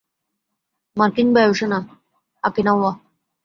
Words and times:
মার্কিন 0.97 1.27
বায়ুসেনা, 1.35 1.79
অকিনাওয়া। 2.43 2.91